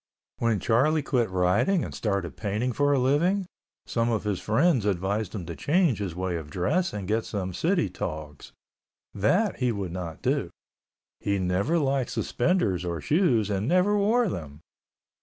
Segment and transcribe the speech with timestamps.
[0.39, 3.45] When Charlie quit riding and started painting for a living,
[3.85, 7.53] some of his friends advised him to change his way of dress and get some
[7.53, 8.51] city togs.
[9.13, 10.49] That he would not do.
[11.19, 14.61] He never liked suspenders or shoes and never wore them.